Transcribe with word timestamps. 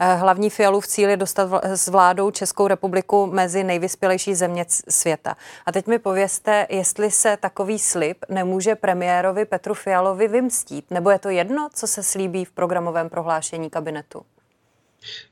Eh, 0.00 0.14
hlavní 0.14 0.50
Fialův 0.50 0.86
cíl 0.86 1.10
je 1.10 1.16
dostat 1.16 1.50
s 1.64 1.88
vládou 1.88 2.30
Českou 2.30 2.66
republiku 2.66 3.26
mezi 3.26 3.64
nejvyspělejší 3.64 4.34
země 4.34 4.64
světa. 4.88 5.36
A 5.66 5.72
teď 5.72 5.86
mi 5.86 5.98
povězte, 5.98 6.66
jestli 6.70 7.10
se 7.10 7.36
takový 7.36 7.78
slib 7.78 8.24
nemůže 8.28 8.74
premiérovi 8.74 9.44
Petru 9.44 9.74
Fialovi 9.74 10.28
vymstít, 10.28 10.90
nebo 10.90 11.10
je 11.10 11.18
to 11.18 11.28
jedno, 11.28 11.68
co 11.74 11.86
se 11.86 12.02
slíbí 12.02 12.44
v 12.44 12.52
programovém 12.52 13.08
prohlášení 13.08 13.70
kabinetu? 13.70 14.22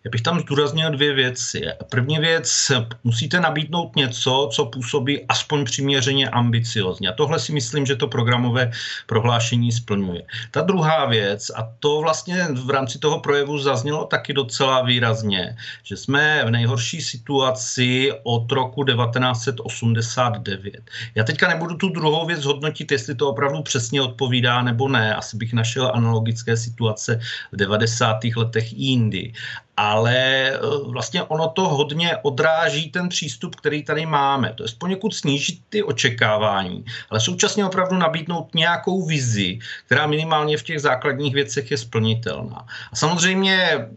Já 0.05 0.11
bych 0.11 0.23
tam 0.23 0.41
zdůraznil 0.41 0.91
dvě 0.91 1.14
věci. 1.14 1.62
První 1.91 2.19
věc, 2.19 2.73
musíte 3.05 3.41
nabídnout 3.41 3.96
něco, 3.96 4.48
co 4.53 4.66
působí 4.66 5.25
aspoň 5.29 5.65
přiměřeně 5.65 6.29
ambiciozně. 6.29 7.09
A 7.09 7.12
tohle 7.12 7.39
si 7.39 7.53
myslím, 7.53 7.87
že 7.87 7.97
to 7.97 8.09
programové 8.09 8.71
prohlášení 9.07 9.73
splňuje. 9.73 10.23
Ta 10.51 10.62
druhá 10.62 11.07
věc, 11.07 11.51
a 11.51 11.73
to 11.80 12.01
vlastně 12.01 12.47
v 12.65 12.71
rámci 12.71 12.98
toho 12.98 13.21
projevu 13.21 13.59
zaznělo 13.59 14.05
taky 14.05 14.33
docela 14.33 14.83
výrazně, 14.83 15.57
že 15.83 15.96
jsme 15.96 16.45
v 16.46 16.51
nejhorší 16.51 17.01
situaci 17.01 18.12
od 18.23 18.52
roku 18.52 18.85
1989. 18.85 20.91
Já 21.15 21.24
teďka 21.24 21.48
nebudu 21.48 21.74
tu 21.74 21.88
druhou 21.88 22.27
věc 22.27 22.45
hodnotit, 22.45 22.93
jestli 22.93 23.15
to 23.15 23.30
opravdu 23.30 23.62
přesně 23.62 24.02
odpovídá 24.02 24.62
nebo 24.62 24.88
ne. 24.88 25.15
Asi 25.15 25.37
bych 25.37 25.52
našel 25.52 25.91
analogické 25.95 26.57
situace 26.57 27.21
v 27.52 27.57
90. 27.57 28.16
letech 28.37 28.73
i 28.73 28.77
jindy 28.77 29.33
ale 29.77 30.16
eh, 30.51 30.59
vlastně 30.87 31.23
ono 31.23 31.48
to 31.48 31.69
hodně 31.69 32.16
odráží 32.23 32.91
ten 32.91 33.09
přístup, 33.09 33.57
který 33.57 33.84
tady 33.84 34.07
máme. 34.07 34.52
To 34.55 34.62
je 34.62 34.69
poněkud 34.79 35.15
snížit 35.15 35.59
ty 35.69 35.83
očekávání, 35.83 36.84
ale 37.11 37.20
současně 37.20 37.66
opravdu 37.66 37.97
nabídnout 37.97 38.55
nějakou 38.55 39.07
vizi, 39.07 39.59
která 39.87 40.07
minimálně 40.07 40.59
v 40.59 40.62
těch 40.62 40.80
základních 40.80 41.34
věcech 41.34 41.71
je 41.71 41.79
splnitelná. 41.79 42.66
A 42.93 42.97
samozřejmě 42.97 43.88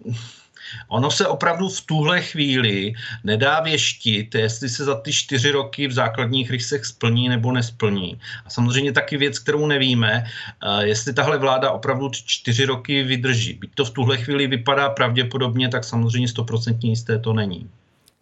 Ono 0.87 1.12
se 1.12 1.27
opravdu 1.27 1.70
v 1.70 1.81
tuhle 1.81 2.21
chvíli 2.21 2.93
nedá 3.23 3.59
věštit, 3.59 4.35
jestli 4.35 4.70
se 4.70 4.85
za 4.85 4.95
ty 4.95 5.13
čtyři 5.13 5.51
roky 5.51 5.87
v 5.87 5.91
základních 5.91 6.51
rysech 6.51 6.85
splní 6.85 7.29
nebo 7.29 7.51
nesplní. 7.51 8.20
A 8.45 8.49
samozřejmě 8.49 8.91
taky 8.93 9.17
věc, 9.17 9.40
kterou 9.40 9.67
nevíme, 9.67 10.23
eh, 10.23 10.85
jestli 10.85 11.13
tahle 11.13 11.37
vláda 11.37 11.71
opravdu 11.71 12.09
ty 12.09 12.17
čtyři 12.25 12.65
roky 12.65 13.03
vydrží. 13.03 13.53
Byť 13.53 13.71
to 13.75 13.85
v 13.85 13.90
tuhle 13.90 14.17
chvíli 14.17 14.47
vypadá 14.47 14.90
pravděpodobně, 14.90 15.70
tak 15.70 15.84
samozřejmě 15.84 16.27
stoprocentně 16.27 16.90
jisté 16.90 17.20
to 17.20 17.34
není. 17.34 17.70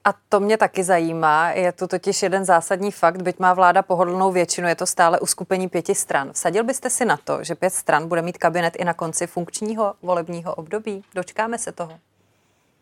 A 0.08 0.14
to 0.30 0.40
mě 0.40 0.58
taky 0.58 0.84
zajímá. 0.84 1.52
Je 1.52 1.72
to 1.72 1.88
totiž 1.88 2.24
jeden 2.24 2.46
zásadní 2.46 2.92
fakt, 2.92 3.22
byť 3.22 3.40
má 3.40 3.54
vláda 3.54 3.82
pohodlnou 3.82 4.32
většinu, 4.32 4.68
je 4.68 4.76
to 4.76 4.86
stále 4.86 5.20
uskupení 5.20 5.70
pěti 5.70 5.96
stran. 5.96 6.32
Vsadil 6.34 6.64
byste 6.64 6.90
si 6.90 7.06
na 7.06 7.18
to, 7.18 7.44
že 7.44 7.56
pět 7.56 7.74
stran 7.74 8.08
bude 8.08 8.22
mít 8.22 8.38
kabinet 8.38 8.76
i 8.76 8.86
na 8.86 8.94
konci 8.94 9.28
funkčního 9.28 9.94
volebního 10.02 10.56
období? 10.56 11.04
Dočkáme 11.16 11.58
se 11.58 11.72
toho? 11.72 12.00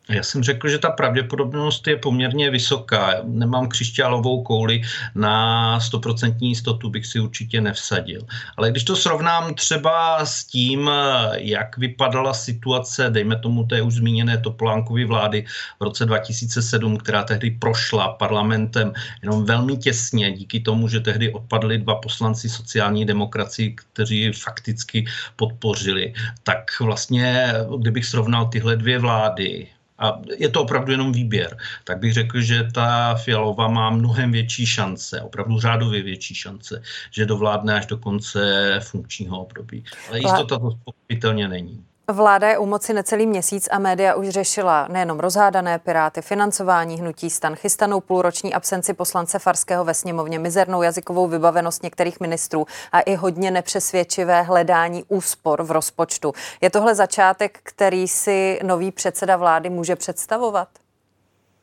Já 0.09 0.23
jsem 0.23 0.43
řekl, 0.43 0.69
že 0.69 0.77
ta 0.77 0.89
pravděpodobnost 0.89 1.87
je 1.87 1.97
poměrně 1.97 2.49
vysoká. 2.49 3.13
Nemám 3.23 3.67
křišťálovou 3.67 4.43
kouli 4.43 4.81
na 5.15 5.79
100% 5.79 6.35
jistotu, 6.39 6.89
bych 6.89 7.05
si 7.05 7.19
určitě 7.19 7.61
nevsadil. 7.61 8.21
Ale 8.57 8.71
když 8.71 8.83
to 8.83 8.95
srovnám 8.95 9.53
třeba 9.53 10.25
s 10.25 10.43
tím, 10.43 10.89
jak 11.33 11.77
vypadala 11.77 12.33
situace, 12.33 13.09
dejme 13.09 13.35
tomu 13.35 13.63
té 13.63 13.81
už 13.81 13.93
zmíněné 13.93 14.37
Topolánkovy 14.37 15.05
vlády 15.05 15.45
v 15.79 15.83
roce 15.83 16.05
2007, 16.05 16.97
která 16.97 17.23
tehdy 17.23 17.51
prošla 17.51 18.09
parlamentem 18.09 18.93
jenom 19.21 19.45
velmi 19.45 19.77
těsně, 19.77 20.31
díky 20.31 20.59
tomu, 20.59 20.87
že 20.87 20.99
tehdy 20.99 21.33
odpadli 21.33 21.77
dva 21.77 21.95
poslanci 21.95 22.49
sociální 22.49 23.05
demokracii, 23.05 23.75
kteří 23.75 24.31
fakticky 24.31 25.05
podpořili, 25.35 26.13
tak 26.43 26.71
vlastně, 26.79 27.53
kdybych 27.79 28.05
srovnal 28.05 28.45
tyhle 28.45 28.75
dvě 28.75 28.99
vlády, 28.99 29.67
a 29.99 30.21
je 30.37 30.49
to 30.49 30.61
opravdu 30.61 30.91
jenom 30.91 31.11
výběr, 31.11 31.57
tak 31.83 31.99
bych 31.99 32.13
řekl, 32.13 32.41
že 32.41 32.63
ta 32.73 33.15
Fialová 33.15 33.67
má 33.67 33.89
mnohem 33.89 34.31
větší 34.31 34.65
šance, 34.65 35.21
opravdu 35.21 35.59
řádově 35.59 36.03
větší 36.03 36.35
šance, 36.35 36.81
že 37.11 37.25
dovládne 37.25 37.73
až 37.73 37.85
do 37.85 37.97
konce 37.97 38.79
funkčního 38.83 39.41
období. 39.41 39.83
Ale 40.09 40.19
jistota 40.19 40.59
to 40.59 40.59
pochopitelně 40.59 41.47
není. 41.47 41.85
Vláda 42.11 42.49
je 42.49 42.57
u 42.57 42.65
moci 42.65 42.93
necelý 42.93 43.27
měsíc 43.27 43.67
a 43.71 43.79
média 43.79 44.15
už 44.15 44.29
řešila 44.29 44.87
nejenom 44.91 45.19
rozhádané 45.19 45.79
piráty, 45.79 46.21
financování 46.21 46.99
hnutí 46.99 47.29
stan, 47.29 47.55
chystanou 47.55 48.01
půlroční 48.01 48.53
absenci 48.53 48.93
poslance 48.93 49.39
Farského 49.39 49.85
ve 49.85 49.93
sněmovně, 49.93 50.39
mizernou 50.39 50.81
jazykovou 50.81 51.27
vybavenost 51.27 51.83
některých 51.83 52.19
ministrů 52.19 52.65
a 52.91 52.99
i 52.99 53.15
hodně 53.15 53.51
nepřesvědčivé 53.51 54.41
hledání 54.41 55.03
úspor 55.07 55.63
v 55.63 55.71
rozpočtu. 55.71 56.33
Je 56.61 56.69
tohle 56.69 56.95
začátek, 56.95 57.59
který 57.63 58.07
si 58.07 58.59
nový 58.63 58.91
předseda 58.91 59.37
vlády 59.37 59.69
může 59.69 59.95
představovat? 59.95 60.67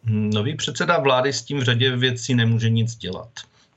Nový 0.07 0.57
předseda 0.57 0.99
vlády 0.99 1.33
s 1.33 1.43
tím 1.43 1.59
v 1.59 1.63
řadě 1.63 1.97
věcí 1.97 2.35
nemůže 2.35 2.71
nic 2.71 2.97
dělat. 2.97 3.29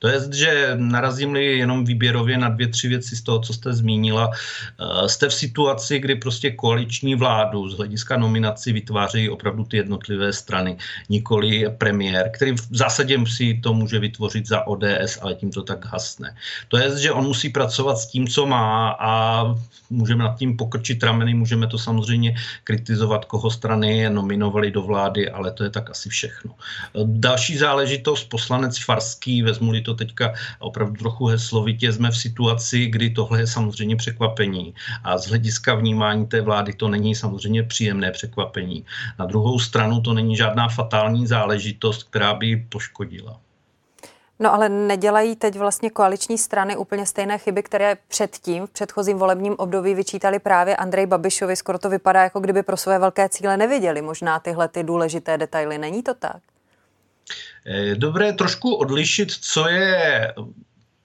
To 0.05 0.09
je, 0.09 0.21
že 0.33 0.71
narazím-li 0.75 1.57
jenom 1.57 1.85
výběrově 1.85 2.37
na 2.37 2.49
dvě, 2.49 2.67
tři 2.67 2.87
věci 2.87 3.15
z 3.15 3.21
toho, 3.21 3.39
co 3.39 3.53
jste 3.53 3.73
zmínila. 3.73 4.29
Eh, 4.29 5.09
jste 5.09 5.29
v 5.29 5.33
situaci, 5.33 5.99
kdy 5.99 6.15
prostě 6.15 6.51
koaliční 6.51 7.15
vládu 7.15 7.69
z 7.69 7.77
hlediska 7.77 8.17
nominací 8.17 8.73
vytvářejí 8.73 9.29
opravdu 9.29 9.63
ty 9.63 9.77
jednotlivé 9.77 10.33
strany, 10.33 10.77
nikoli 11.09 11.65
premiér, 11.77 12.29
který 12.33 12.51
v 12.51 12.77
zásadě 12.77 13.17
si 13.25 13.57
to 13.63 13.73
může 13.73 13.99
vytvořit 13.99 14.45
za 14.47 14.67
ODS, 14.67 15.17
ale 15.21 15.35
tím 15.35 15.51
to 15.51 15.63
tak 15.63 15.85
hasne. 15.85 16.35
To 16.67 16.77
je, 16.77 16.99
že 16.99 17.11
on 17.11 17.25
musí 17.25 17.49
pracovat 17.49 17.97
s 17.97 18.05
tím, 18.05 18.27
co 18.27 18.45
má 18.45 18.93
a 18.99 19.43
můžeme 19.89 20.23
nad 20.23 20.37
tím 20.37 20.57
pokrčit 20.57 21.03
rameny, 21.03 21.33
můžeme 21.33 21.67
to 21.67 21.77
samozřejmě 21.77 22.35
kritizovat, 22.63 23.25
koho 23.25 23.51
strany 23.51 24.09
nominovali 24.09 24.71
do 24.71 24.81
vlády, 24.81 25.29
ale 25.29 25.51
to 25.51 25.63
je 25.63 25.69
tak 25.69 25.89
asi 25.89 26.09
všechno. 26.09 26.53
Eh, 26.53 27.01
další 27.05 27.57
záležitost, 27.57 28.29
poslanec 28.29 28.77
Farský, 28.77 29.41
vezmu 29.41 29.73
to 29.81 29.94
teďka 29.95 30.33
opravdu 30.59 30.95
trochu 30.95 31.25
heslovitě, 31.25 31.93
jsme 31.93 32.11
v 32.11 32.17
situaci, 32.17 32.85
kdy 32.85 33.09
tohle 33.09 33.39
je 33.39 33.47
samozřejmě 33.47 33.95
překvapení. 33.95 34.73
A 35.03 35.17
z 35.17 35.27
hlediska 35.27 35.75
vnímání 35.75 36.25
té 36.25 36.41
vlády 36.41 36.73
to 36.73 36.87
není 36.87 37.15
samozřejmě 37.15 37.63
příjemné 37.63 38.11
překvapení. 38.11 38.85
Na 39.19 39.25
druhou 39.25 39.59
stranu 39.59 40.01
to 40.01 40.13
není 40.13 40.35
žádná 40.35 40.67
fatální 40.67 41.27
záležitost, 41.27 42.03
která 42.03 42.33
by 42.33 42.65
poškodila. 42.69 43.39
No 44.39 44.53
ale 44.53 44.69
nedělají 44.69 45.35
teď 45.35 45.57
vlastně 45.57 45.89
koaliční 45.89 46.37
strany 46.37 46.77
úplně 46.77 47.05
stejné 47.05 47.37
chyby, 47.37 47.63
které 47.63 47.97
předtím 48.07 48.67
v 48.67 48.69
předchozím 48.69 49.17
volebním 49.17 49.55
období 49.57 49.93
vyčítali 49.93 50.39
právě 50.39 50.75
Andrej 50.75 51.05
Babišovi. 51.05 51.55
Skoro 51.55 51.79
to 51.79 51.89
vypadá, 51.89 52.23
jako 52.23 52.39
kdyby 52.39 52.63
pro 52.63 52.77
své 52.77 52.99
velké 52.99 53.29
cíle 53.29 53.57
neviděli 53.57 54.01
možná 54.01 54.39
tyhle 54.39 54.67
ty 54.67 54.83
důležité 54.83 55.37
detaily. 55.37 55.77
Není 55.77 56.03
to 56.03 56.13
tak? 56.13 56.41
Je 57.65 57.95
dobré 57.95 58.33
trošku 58.33 58.75
odlišit, 58.75 59.31
co 59.31 59.69
je 59.69 60.33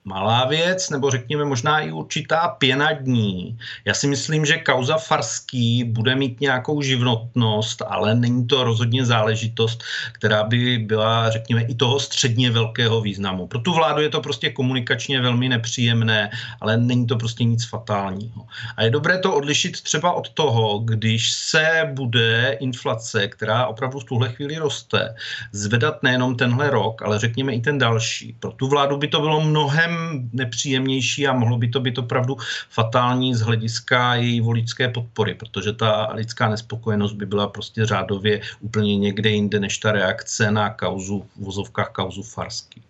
malá 0.04 0.44
věc, 0.44 0.90
nebo 0.90 1.10
řekněme 1.10 1.44
možná 1.44 1.80
i 1.80 1.92
určitá 1.92 2.48
pěna 2.48 2.92
dní. 2.92 3.58
Já 3.84 3.94
si 3.94 4.06
myslím, 4.06 4.44
že 4.44 4.58
kauza 4.58 4.96
Farský 4.96 5.84
bude 5.84 6.14
mít 6.16 6.40
nějakou 6.40 6.82
životnost, 6.82 7.82
ale 7.86 8.14
není 8.14 8.46
to 8.46 8.64
rozhodně 8.64 9.04
záležitost, 9.04 9.82
která 10.12 10.44
by 10.44 10.78
byla, 10.78 11.30
řekněme, 11.30 11.62
i 11.62 11.74
toho 11.74 12.00
středně 12.00 12.50
velkého 12.50 13.00
významu. 13.00 13.46
Pro 13.46 13.58
tu 13.58 13.72
vládu 13.72 14.02
je 14.02 14.08
to 14.08 14.20
prostě 14.20 14.50
komunikačně 14.50 15.20
velmi 15.20 15.48
nepříjemné, 15.48 16.30
ale 16.60 16.76
není 16.76 17.06
to 17.06 17.16
prostě 17.16 17.44
nic 17.44 17.64
fatálního. 17.64 18.46
A 18.76 18.82
je 18.82 18.90
dobré 18.90 19.18
to 19.18 19.34
odlišit 19.34 19.80
třeba 19.80 20.12
od 20.12 20.28
toho, 20.28 20.78
když 20.78 21.32
se 21.32 21.90
bude 21.92 22.56
inflace, 22.60 23.28
která 23.28 23.66
opravdu 23.66 23.98
v 23.98 24.04
tuhle 24.04 24.28
chvíli 24.28 24.58
roste, 24.58 25.14
zvedat 25.52 26.02
nejenom 26.02 26.36
tenhle 26.36 26.70
rok, 26.70 27.02
ale 27.02 27.18
řekněme 27.18 27.52
i 27.52 27.60
ten 27.60 27.78
další. 27.78 28.36
Pro 28.40 28.52
tu 28.52 28.68
vládu 28.68 28.96
by 28.96 29.08
to 29.08 29.20
bylo 29.20 29.40
mnohem 29.40 29.89
nepříjemnější 30.32 31.26
a 31.26 31.32
mohlo 31.32 31.58
by 31.58 31.68
to 31.68 31.80
být 31.80 31.98
opravdu 31.98 32.36
fatální 32.70 33.34
z 33.34 33.40
hlediska 33.40 34.14
její 34.14 34.40
voličské 34.40 34.88
podpory, 34.88 35.34
protože 35.34 35.72
ta 35.72 36.08
lidská 36.12 36.48
nespokojenost 36.48 37.12
by 37.12 37.26
byla 37.26 37.48
prostě 37.48 37.86
řádově 37.86 38.40
úplně 38.60 38.98
někde 38.98 39.30
jinde 39.30 39.60
než 39.60 39.78
ta 39.78 39.92
reakce 39.92 40.50
na 40.50 40.70
kauzu, 40.70 41.26
v 41.36 41.44
vozovkách 41.44 41.90
kauzu 41.90 42.22
Farsky. 42.22 42.89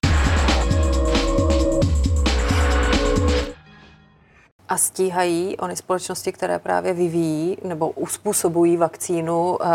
A 4.70 4.76
stíhají 4.76 5.56
ony 5.56 5.76
společnosti, 5.76 6.32
které 6.32 6.58
právě 6.58 6.92
vyvíjí 6.92 7.58
nebo 7.64 7.90
uspůsobují 7.90 8.76
vakcínu 8.76 9.56
uh, 9.56 9.66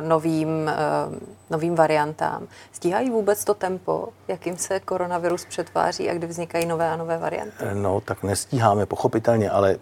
novým, 0.00 0.48
uh, 0.48 1.16
novým 1.50 1.74
variantám. 1.74 2.46
Stíhají 2.72 3.10
vůbec 3.10 3.44
to 3.44 3.54
tempo, 3.54 4.08
jakým 4.28 4.56
se 4.56 4.80
koronavirus 4.80 5.44
přetváří 5.44 6.10
a 6.10 6.14
kdy 6.14 6.26
vznikají 6.26 6.66
nové 6.66 6.90
a 6.90 6.96
nové 6.96 7.18
varianty? 7.18 7.56
Eh, 7.58 7.74
no, 7.74 8.00
tak 8.00 8.22
nestíháme, 8.22 8.86
pochopitelně, 8.86 9.50
ale 9.50 9.76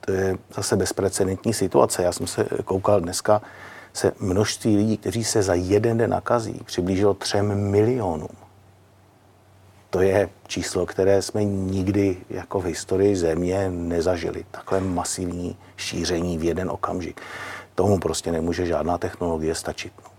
to 0.00 0.12
je 0.12 0.36
zase 0.54 0.76
bezprecedentní 0.76 1.54
situace. 1.54 2.02
Já 2.02 2.12
jsem 2.12 2.26
se 2.26 2.46
koukal 2.64 3.00
dneska, 3.00 3.42
se 3.92 4.12
množství 4.20 4.76
lidí, 4.76 4.96
kteří 4.96 5.24
se 5.24 5.42
za 5.42 5.54
jeden 5.54 5.98
den 5.98 6.10
nakazí, 6.10 6.60
přiblížilo 6.64 7.14
třem 7.14 7.70
milionům 7.70 8.43
to 9.94 10.00
je 10.00 10.28
číslo, 10.46 10.86
které 10.86 11.22
jsme 11.22 11.44
nikdy 11.44 12.16
jako 12.30 12.60
v 12.60 12.64
historii 12.64 13.16
země 13.16 13.70
nezažili. 13.70 14.44
Takhle 14.50 14.80
masivní 14.80 15.56
šíření 15.76 16.38
v 16.38 16.44
jeden 16.44 16.70
okamžik. 16.70 17.20
tomu 17.74 17.98
prostě 17.98 18.32
nemůže 18.32 18.66
žádná 18.66 18.98
technologie 18.98 19.54
stačit. 19.54 19.92
No. 20.04 20.10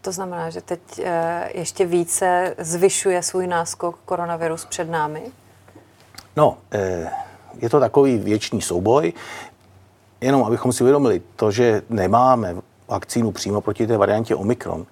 To 0.00 0.12
znamená, 0.12 0.50
že 0.50 0.60
teď 0.60 0.80
eh, 0.98 1.50
ještě 1.54 1.86
více 1.86 2.54
zvyšuje 2.58 3.22
svůj 3.22 3.46
náskok 3.46 3.98
koronavirus 4.04 4.64
před 4.64 4.90
námi? 4.90 5.22
No, 6.36 6.58
eh, 6.72 7.10
je 7.58 7.70
to 7.70 7.80
takový 7.80 8.18
věčný 8.18 8.62
souboj. 8.62 9.12
Jenom 10.20 10.44
abychom 10.44 10.72
si 10.72 10.82
uvědomili, 10.84 11.22
to, 11.36 11.50
že 11.50 11.82
nemáme 11.88 12.56
vakcínu 12.88 13.32
přímo 13.32 13.60
proti 13.60 13.86
té 13.86 13.96
variantě 13.96 14.34
Omikron, 14.34 14.86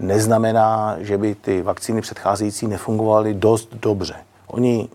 neznamená, 0.00 0.96
že 0.98 1.18
by 1.18 1.34
ty 1.34 1.62
vakcíny 1.62 2.00
předcházející 2.00 2.66
nefungovaly 2.66 3.34
dost 3.34 3.68
dobře. 3.74 4.14
Oni 4.46 4.88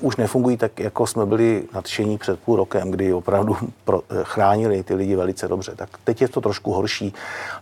už 0.00 0.16
nefungují 0.16 0.56
tak, 0.56 0.80
jako 0.80 1.06
jsme 1.06 1.26
byli 1.26 1.64
nadšení 1.74 2.18
před 2.18 2.40
půl 2.40 2.56
rokem, 2.56 2.90
kdy 2.90 3.12
opravdu 3.12 3.56
pro, 3.84 4.02
eh, 4.10 4.14
chránili 4.22 4.82
ty 4.82 4.94
lidi 4.94 5.16
velice 5.16 5.48
dobře. 5.48 5.72
Tak 5.76 5.88
teď 6.04 6.20
je 6.20 6.28
to 6.28 6.40
trošku 6.40 6.72
horší, 6.72 7.14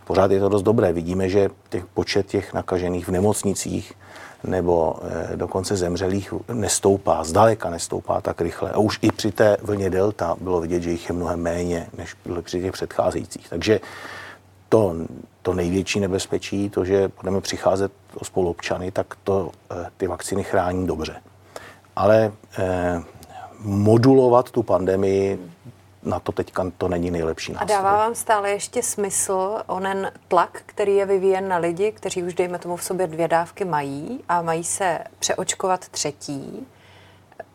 pořád 0.05 0.31
je 0.31 0.39
to 0.39 0.49
dost 0.49 0.63
dobré. 0.63 0.93
Vidíme, 0.93 1.29
že 1.29 1.49
těch 1.69 1.85
počet 1.85 2.27
těch 2.27 2.53
nakažených 2.53 3.07
v 3.07 3.11
nemocnicích 3.11 3.93
nebo 4.43 4.95
e, 5.33 5.37
dokonce 5.37 5.75
zemřelých 5.75 6.33
nestoupá, 6.53 7.23
zdaleka 7.23 7.69
nestoupá 7.69 8.21
tak 8.21 8.41
rychle. 8.41 8.71
A 8.71 8.77
už 8.77 8.99
i 9.01 9.11
při 9.11 9.31
té 9.31 9.57
vlně 9.61 9.89
delta 9.89 10.35
bylo 10.41 10.61
vidět, 10.61 10.83
že 10.83 10.91
jich 10.91 11.09
je 11.09 11.15
mnohem 11.15 11.41
méně 11.41 11.87
než 11.97 12.15
při 12.41 12.61
těch 12.61 12.71
předcházejících. 12.71 13.49
Takže 13.49 13.79
to, 14.71 14.95
to 15.41 15.53
největší 15.53 15.99
nebezpečí, 15.99 16.69
to, 16.69 16.85
že 16.85 17.11
budeme 17.21 17.41
přicházet 17.41 17.91
o 18.15 18.25
spoluobčany, 18.25 18.91
tak 18.91 19.15
to 19.23 19.51
e, 19.71 19.87
ty 19.97 20.07
vakciny 20.07 20.43
chrání 20.43 20.87
dobře 20.87 21.21
ale 21.95 22.31
eh, 22.59 23.01
modulovat 23.59 24.51
tu 24.51 24.63
pandemii 24.63 25.51
na 26.03 26.19
to 26.19 26.31
teďka 26.31 26.71
to 26.77 26.87
není 26.87 27.11
nejlepší 27.11 27.51
nástroj. 27.51 27.75
A 27.75 27.81
dává 27.81 27.97
vám 27.97 28.15
stále 28.15 28.49
ještě 28.49 28.83
smysl 28.83 29.61
onen 29.67 30.11
tlak, 30.27 30.61
který 30.65 30.95
je 30.95 31.05
vyvíjen 31.05 31.47
na 31.47 31.57
lidi, 31.57 31.91
kteří 31.91 32.23
už, 32.23 32.33
dejme 32.33 32.59
tomu, 32.59 32.75
v 32.75 32.83
sobě 32.83 33.07
dvě 33.07 33.27
dávky 33.27 33.65
mají 33.65 34.23
a 34.29 34.41
mají 34.41 34.63
se 34.63 34.99
přeočkovat 35.19 35.89
třetí? 35.89 36.67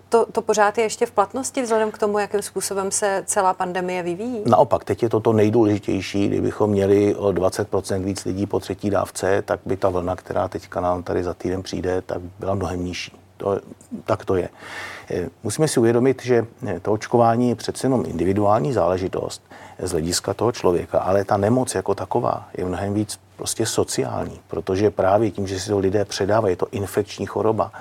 To, 0.08 0.26
to 0.32 0.42
pořád 0.42 0.78
je 0.78 0.84
ještě 0.84 1.06
v 1.06 1.10
platnosti 1.10 1.62
vzhledem 1.62 1.90
k 1.90 1.98
tomu, 1.98 2.18
jakým 2.18 2.42
způsobem 2.42 2.90
se 2.90 3.22
celá 3.26 3.54
pandemie 3.54 4.02
vyvíjí? 4.02 4.42
Naopak, 4.46 4.84
teď 4.84 5.02
je 5.02 5.08
to 5.08 5.20
to 5.20 5.32
nejdůležitější. 5.32 6.28
Kdybychom 6.28 6.70
měli 6.70 7.14
o 7.14 7.28
20% 7.28 8.04
víc 8.04 8.24
lidí 8.24 8.46
po 8.46 8.60
třetí 8.60 8.90
dávce, 8.90 9.42
tak 9.42 9.60
by 9.66 9.76
ta 9.76 9.88
vlna, 9.88 10.16
která 10.16 10.48
teďka 10.48 10.80
nám 10.80 11.02
tady 11.02 11.24
za 11.24 11.34
týden 11.34 11.62
přijde, 11.62 12.02
tak 12.02 12.20
byla 12.38 12.54
mnohem 12.54 12.84
nižší. 12.84 13.12
To, 13.36 13.60
tak 14.04 14.24
to 14.24 14.36
je. 14.36 14.48
Eh, 15.10 15.28
musíme 15.42 15.68
si 15.68 15.80
uvědomit, 15.80 16.22
že 16.22 16.46
eh, 16.66 16.80
to 16.80 16.92
očkování 16.92 17.48
je 17.48 17.54
přece 17.54 17.86
jenom 17.86 18.04
individuální 18.06 18.72
záležitost 18.72 19.42
z 19.78 19.90
hlediska 19.90 20.34
toho 20.34 20.52
člověka, 20.52 20.98
ale 20.98 21.24
ta 21.24 21.36
nemoc 21.36 21.74
jako 21.74 21.94
taková 21.94 22.48
je 22.58 22.64
mnohem 22.64 22.94
víc 22.94 23.18
prostě 23.36 23.66
sociální, 23.66 24.40
protože 24.48 24.90
právě 24.90 25.30
tím, 25.30 25.46
že 25.46 25.60
si 25.60 25.68
to 25.70 25.78
lidé 25.78 26.04
předávají, 26.04 26.52
je 26.52 26.56
to 26.56 26.66
infekční 26.70 27.26
choroba, 27.26 27.72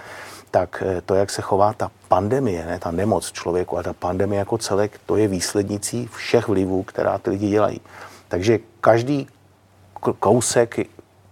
tak 0.56 0.84
eh, 0.86 1.02
to, 1.02 1.16
jak 1.16 1.30
se 1.30 1.42
chová 1.42 1.74
ta 1.74 1.92
pandemie, 2.08 2.66
ne 2.66 2.80
ta 2.80 2.92
nemoc 2.92 3.32
člověku, 3.32 3.78
a 3.78 3.84
ta 3.84 3.94
pandemie 3.94 4.40
jako 4.40 4.58
celek, 4.58 5.00
to 5.06 5.18
je 5.18 5.28
výslednicí 5.28 6.08
všech 6.08 6.48
vlivů, 6.48 6.84
která 6.84 7.18
ty 7.18 7.30
lidi 7.30 7.50
dělají. 7.50 7.82
Takže 8.28 8.60
každý 8.82 9.28
kousek 10.20 10.80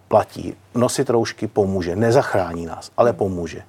platí. 0.07 0.55
Nosit 0.75 1.09
roušky 1.09 1.47
pomůže, 1.47 1.95
nezachrání 1.95 2.65
nás, 2.65 2.91
ale 2.97 3.13
pomůže 3.13 3.63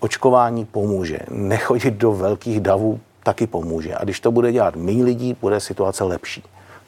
očkování 0.00 0.64
pomůže. 0.64 1.18
Nechodit 1.30 1.94
do 1.94 2.12
velkých 2.12 2.60
davů 2.60 3.00
taky 3.22 3.46
pomůže. 3.46 3.94
A 3.94 4.04
když 4.04 4.20
to 4.20 4.32
bude 4.32 4.52
dělat 4.52 4.76
méně 4.76 5.04
lidí, 5.04 5.36
bude 5.40 5.60
situace 5.60 6.04
lepší. 6.04 6.42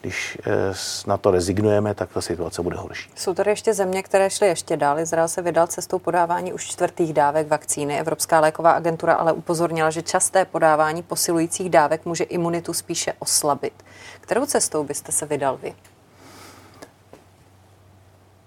Když 0.09 0.39
eh, 0.47 0.75
na 1.07 1.17
to 1.17 1.31
rezignujeme, 1.31 1.95
tak 1.95 2.13
ta 2.13 2.21
situace 2.21 2.63
bude 2.63 2.77
horší. 2.77 3.11
Jsou 3.15 3.35
tady 3.35 3.51
ještě 3.51 3.75
země, 3.75 4.03
které 4.03 4.31
šly 4.31 4.47
ještě 4.47 4.77
dál. 4.77 4.99
Izrael 4.99 5.29
se 5.29 5.43
vydal 5.43 5.67
cestou 5.67 5.99
podávání 5.99 6.53
už 6.53 6.67
čtvrtých 6.67 7.13
dávek 7.13 7.49
vakcíny. 7.49 8.01
Evropská 8.01 8.41
léková 8.41 8.71
agentura 8.71 9.15
ale 9.15 9.33
upozornila, 9.33 9.91
že 9.91 10.03
časté 10.03 10.45
podávání 10.45 11.03
posilujících 11.03 11.71
dávek 11.71 12.05
může 12.05 12.25
imunitu 12.25 12.73
spíše 12.73 13.13
oslabit. 13.19 13.73
Kterou 14.21 14.47
cestou 14.47 14.85
byste 14.85 15.13
se 15.13 15.27
vydal 15.27 15.57
vy? 15.57 15.75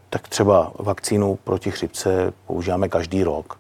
Tak 0.09 0.27
třeba 0.27 0.71
vakcínu 0.79 1.35
proti 1.35 1.71
chřipce 1.71 2.33
používáme 2.47 2.89
každý 2.89 3.23
rok. 3.23 3.59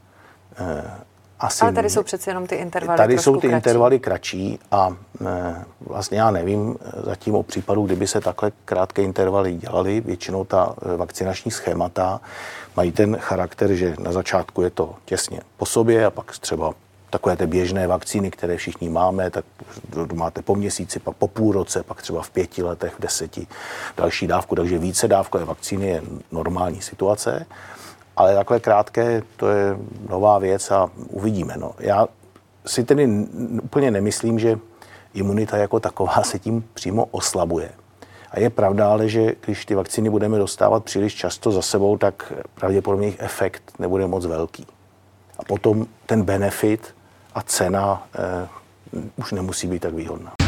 Asi 1.41 1.61
Ale 1.61 1.73
tady 1.73 1.89
jsou 1.89 2.03
přece 2.03 2.29
jenom 2.29 2.47
ty 2.47 2.55
intervaly 2.55 2.97
Tady 2.97 3.17
jsou 3.17 3.35
ty 3.35 3.47
kratší. 3.47 3.55
intervaly 3.55 3.99
kratší 3.99 4.59
a 4.71 4.95
e, 5.25 5.65
vlastně 5.79 6.19
já 6.19 6.31
nevím 6.31 6.77
zatím 7.05 7.35
o 7.35 7.43
případu, 7.43 7.85
kdyby 7.85 8.07
se 8.07 8.21
takhle 8.21 8.51
krátké 8.65 9.01
intervaly 9.01 9.53
dělaly. 9.53 10.01
Většinou 10.01 10.43
ta 10.45 10.75
vakcinační 10.97 11.51
schémata 11.51 12.21
mají 12.75 12.91
ten 12.91 13.17
charakter, 13.17 13.73
že 13.73 13.95
na 13.99 14.11
začátku 14.11 14.61
je 14.61 14.69
to 14.69 14.95
těsně 15.05 15.41
po 15.57 15.65
sobě 15.65 16.05
a 16.05 16.09
pak 16.09 16.39
třeba 16.39 16.73
takové 17.09 17.35
ty 17.37 17.47
běžné 17.47 17.87
vakcíny, 17.87 18.31
které 18.31 18.57
všichni 18.57 18.89
máme, 18.89 19.29
tak 19.29 19.45
máte 20.13 20.41
po 20.41 20.55
měsíci, 20.55 20.99
pak 20.99 21.15
po 21.15 21.27
půl 21.27 21.53
roce, 21.53 21.83
pak 21.83 22.01
třeba 22.01 22.21
v 22.21 22.29
pěti 22.29 22.63
letech, 22.63 22.93
v 22.93 23.01
deseti 23.01 23.47
další 23.97 24.27
dávku, 24.27 24.55
takže 24.55 24.77
více 24.77 25.07
dávkové 25.07 25.45
vakcíny 25.45 25.87
je 25.87 26.01
normální 26.31 26.81
situace. 26.81 27.45
Ale 28.21 28.35
takhle 28.35 28.59
krátké, 28.59 29.21
to 29.37 29.49
je 29.49 29.77
nová 30.09 30.39
věc 30.39 30.71
a 30.71 30.89
uvidíme. 31.09 31.53
No. 31.57 31.71
Já 31.79 32.07
si 32.65 32.83
tedy 32.83 33.07
úplně 33.63 33.91
nemyslím, 33.91 34.39
že 34.39 34.59
imunita 35.13 35.57
jako 35.57 35.79
taková 35.79 36.23
se 36.23 36.39
tím 36.39 36.63
přímo 36.73 37.05
oslabuje. 37.05 37.69
A 38.31 38.39
je 38.39 38.49
pravda 38.49 38.91
ale, 38.91 39.09
že 39.09 39.35
když 39.45 39.65
ty 39.65 39.75
vakcíny 39.75 40.09
budeme 40.09 40.37
dostávat 40.37 40.83
příliš 40.83 41.15
často 41.15 41.51
za 41.51 41.61
sebou, 41.61 41.97
tak 41.97 42.33
pravděpodobně 42.55 43.07
jejich 43.07 43.19
efekt 43.19 43.63
nebude 43.79 44.07
moc 44.07 44.25
velký. 44.25 44.67
A 45.39 45.43
potom 45.43 45.85
ten 46.05 46.23
benefit 46.23 46.95
a 47.35 47.41
cena 47.41 48.07
eh, 48.15 48.47
už 49.15 49.31
nemusí 49.31 49.67
být 49.67 49.81
tak 49.81 49.93
výhodná. 49.93 50.40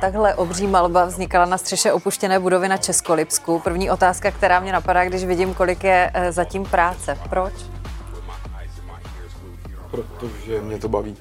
Takhle 0.00 0.34
obří 0.34 0.66
malba 0.66 1.04
vznikala 1.04 1.44
na 1.44 1.58
střeše 1.58 1.92
opuštěné 1.92 2.40
budovy 2.40 2.68
na 2.68 2.76
Českolipsku. 2.76 3.58
První 3.58 3.90
otázka, 3.90 4.30
která 4.30 4.60
mě 4.60 4.72
napadá, 4.72 5.04
když 5.04 5.24
vidím, 5.24 5.54
kolik 5.54 5.84
je 5.84 6.10
eh, 6.14 6.32
zatím 6.32 6.64
práce. 6.64 7.18
Proč? 7.30 7.52
Protože 9.90 10.60
mě 10.60 10.78
to 10.78 10.88
baví. 10.88 11.16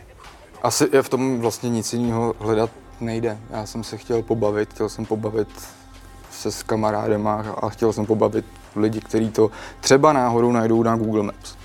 Asi 0.64 0.90
je 0.94 1.02
v 1.02 1.10
tom 1.10 1.40
vlastně 1.40 1.70
nic 1.70 1.94
jiného 1.94 2.34
hledat 2.40 2.70
nejde. 3.00 3.38
Já 3.50 3.66
jsem 3.66 3.84
se 3.84 3.98
chtěl 3.98 4.22
pobavit, 4.22 4.74
chtěl 4.74 4.90
jsem 4.90 5.06
pobavit 5.06 5.50
se 6.32 6.52
s 6.52 6.64
kamarádema 6.64 7.46
a 7.62 7.70
chtěl 7.70 7.94
jsem 7.94 8.06
pobavit 8.06 8.46
lidi, 8.76 9.02
kteří 9.02 9.30
to 9.30 9.52
třeba 9.80 10.14
náhodou 10.14 10.52
najdou 10.52 10.84
na 10.84 10.96
Google 10.96 11.24
Maps. 11.24 11.56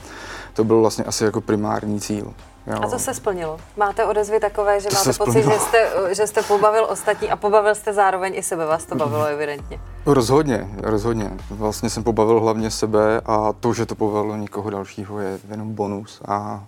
To 0.53 0.65
byl 0.65 0.81
vlastně 0.81 1.05
asi 1.05 1.25
jako 1.25 1.41
primární 1.41 2.01
cíl. 2.01 2.35
Jo. 2.67 2.79
A 2.83 2.89
to 2.89 2.99
se 2.99 3.15
splnilo. 3.15 3.61
Máte 3.77 4.05
odezvy 4.05 4.41
takové, 4.41 4.81
že 4.81 4.89
to 4.89 4.95
máte 4.95 5.13
pocit, 5.13 5.43
že 5.43 5.59
jste, 5.59 5.91
že 6.15 6.27
jste 6.27 6.43
pobavil 6.43 6.87
ostatní 6.91 7.31
a 7.31 7.37
pobavil 7.37 7.75
jste 7.75 7.93
zároveň 7.93 8.33
i 8.37 8.43
sebe. 8.43 8.67
Vás 8.67 8.85
to 8.85 8.95
bavilo 8.95 9.25
evidentně. 9.25 9.81
Rozhodně, 10.07 10.69
rozhodně. 10.83 11.31
Vlastně 11.51 11.91
jsem 11.91 12.05
pobavil 12.05 12.41
hlavně 12.41 12.71
sebe 12.71 13.21
a 13.27 13.53
to, 13.53 13.75
že 13.75 13.87
to 13.87 13.95
pobavilo 13.95 14.37
někoho 14.37 14.71
dalšího, 14.71 15.19
je 15.21 15.39
jenom 15.51 15.75
bonus. 15.75 16.23
A 16.29 16.65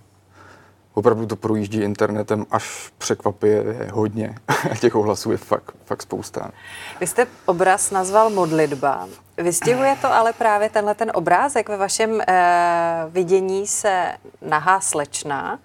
opravdu 0.93 1.25
to 1.25 1.35
projíždí 1.35 1.77
internetem 1.81 2.45
až 2.51 2.91
překvapivě 2.97 3.89
hodně. 3.93 4.35
Těch 4.79 4.95
ohlasů 4.95 5.31
je 5.31 5.37
fakt, 5.37 5.71
fakt 5.85 6.01
spousta. 6.01 6.51
Vy 6.99 7.07
jste 7.07 7.27
obraz 7.45 7.91
nazval 7.91 8.29
modlitba. 8.29 9.07
Vystihuje 9.37 9.97
to 10.01 10.13
ale 10.13 10.33
právě 10.33 10.69
tenhle 10.69 10.95
ten 10.95 11.11
obrázek 11.13 11.69
ve 11.69 11.77
vašem 11.77 12.21
eh, 12.27 13.05
vidění 13.09 13.67
se 13.67 14.13
nahá 14.41 14.79
slečna, 14.79 15.59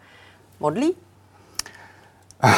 modlí? 0.63 0.95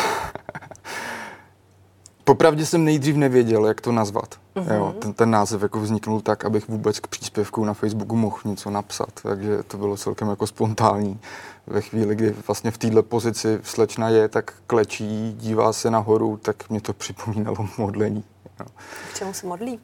Popravdě 2.25 2.67
jsem 2.67 2.85
nejdřív 2.85 3.17
nevěděl, 3.17 3.67
jak 3.67 3.81
to 3.81 3.93
nazvat. 3.93 4.35
Mm-hmm. 4.57 4.75
Jo, 4.75 4.95
ten, 4.99 5.13
ten 5.13 5.31
název 5.31 5.63
jako 5.63 5.81
vzniknul 5.81 6.21
tak, 6.21 6.45
abych 6.45 6.69
vůbec 6.69 7.01
k 7.01 7.07
příspěvku 7.07 7.65
na 7.65 7.75
Facebooku 7.75 8.17
mohl 8.17 8.37
něco 8.45 8.71
napsat, 8.71 9.09
takže 9.23 9.63
to 9.63 9.79
bylo 9.79 9.97
celkem 9.97 10.29
jako 10.29 10.47
spontánní. 10.47 11.21
Ve 11.67 11.81
chvíli, 11.81 12.15
kdy 12.15 12.35
vlastně 12.47 12.71
v 12.71 12.79
této 12.79 13.03
pozici 13.03 13.61
slečna 13.63 14.09
je, 14.09 14.29
tak 14.29 14.55
klečí, 14.67 15.35
dívá 15.39 15.73
se 15.73 15.91
nahoru, 15.91 16.37
tak 16.37 16.71
mě 16.71 16.81
to 16.81 16.93
připomínalo 17.03 17.69
modlení. 17.79 18.25
Jo. 18.61 18.67
K 19.13 19.19
čemu 19.19 19.33
se 19.33 19.47
modlí? 19.47 19.81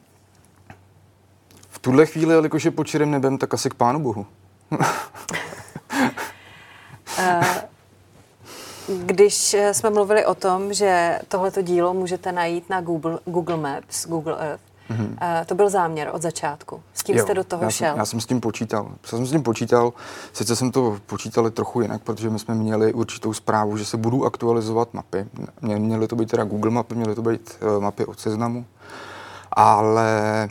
V 1.69 1.79
tuhle 1.79 2.05
chvíli, 2.05 2.33
jelikož 2.33 2.65
je 2.65 2.71
pod 2.71 2.93
nebem, 2.93 3.37
tak 3.37 3.53
asi 3.53 3.69
k 3.69 3.73
Pánu 3.73 3.99
Bohu. 3.99 4.25
uh, 4.71 4.81
Když 9.11 9.55
jsme 9.71 9.89
mluvili 9.89 10.25
o 10.25 10.35
tom, 10.35 10.73
že 10.73 11.19
tohleto 11.27 11.61
dílo 11.61 11.93
můžete 11.93 12.31
najít 12.31 12.69
na 12.69 12.81
Google, 12.81 13.19
Google 13.25 13.57
Maps, 13.57 14.07
Google 14.07 14.35
Earth, 14.39 14.61
Mm-hmm. 14.89 15.45
To 15.45 15.55
byl 15.55 15.69
záměr 15.69 16.09
od 16.13 16.21
začátku. 16.21 16.81
S 16.93 17.03
tím 17.03 17.17
jo, 17.17 17.23
jste 17.23 17.33
do 17.33 17.43
toho 17.43 17.63
já 17.63 17.69
šel. 17.69 17.91
Jsem, 17.91 17.97
já 17.97 18.05
jsem 18.05 18.21
s 18.21 18.25
tím 18.25 18.41
počítal. 18.41 18.91
Já 19.03 19.09
jsem 19.09 19.25
s 19.25 19.31
tím 19.31 19.43
počítal, 19.43 19.93
sice 20.33 20.55
jsem 20.55 20.71
to 20.71 20.97
počítal 21.05 21.49
trochu 21.49 21.81
jinak, 21.81 22.01
protože 22.01 22.29
my 22.29 22.39
jsme 22.39 22.55
měli 22.55 22.93
určitou 22.93 23.33
zprávu, 23.33 23.77
že 23.77 23.85
se 23.85 23.97
budou 23.97 24.25
aktualizovat 24.25 24.93
mapy. 24.93 25.25
Měly 25.61 26.07
to 26.07 26.15
být 26.15 26.29
teda 26.29 26.43
Google 26.43 26.71
mapy, 26.71 26.95
měly 26.95 27.15
to 27.15 27.21
být 27.21 27.57
uh, 27.61 27.83
mapy 27.83 28.05
od 28.05 28.19
seznamu, 28.19 28.65
ale 29.51 30.49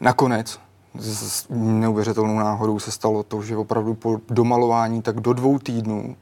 nakonec 0.00 0.58
s 0.98 1.46
neuvěřitelnou 1.50 2.38
náhodou 2.38 2.78
se 2.78 2.90
stalo 2.90 3.22
to, 3.22 3.42
že 3.42 3.56
opravdu 3.56 3.94
po 3.94 4.20
domalování 4.28 5.02
tak 5.02 5.20
do 5.20 5.32
dvou 5.32 5.58
týdnů 5.58 6.16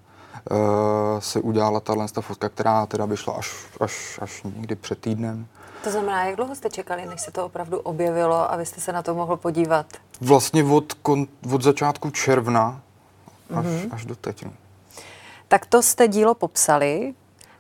se 1.19 1.41
udělala 1.41 1.81
tahle 1.81 2.07
fotka, 2.21 2.49
která 2.49 2.87
teda 2.87 3.05
vyšla 3.05 3.35
až, 3.35 3.55
až, 3.81 4.19
až 4.23 4.43
někdy 4.43 4.77
před 4.77 4.99
týdnem. 4.99 5.47
To 5.85 5.91
znamená, 5.91 6.25
jak 6.25 6.37
dlouho 6.37 6.55
jste 6.55 6.71
čekali, 6.71 7.07
než 7.07 7.21
se 7.21 7.31
to 7.31 7.47
opravdu 7.47 7.79
objevilo 7.79 8.53
a 8.53 8.57
vy 8.57 8.67
jste 8.67 8.81
se 8.81 8.93
na 8.93 9.03
to 9.03 9.15
mohl 9.15 9.37
podívat? 9.37 9.87
Vlastně 10.21 10.65
od, 10.65 10.93
kon, 10.93 11.27
od 11.53 11.63
začátku 11.63 12.11
června 12.11 12.81
až, 13.57 13.67
mm-hmm. 13.67 13.89
až 13.91 14.05
do 14.05 14.17
teď. 14.17 14.45
No. 14.45 14.53
Tak 15.49 15.67
to 15.67 15.83
jste 15.83 16.09
dílo 16.09 16.35
popsali. 16.35 17.15